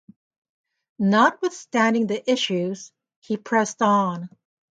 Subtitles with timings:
[0.97, 4.29] Notwithstanding the issues, he pressed on.